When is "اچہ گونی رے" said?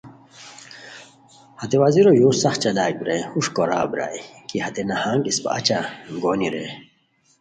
5.57-6.65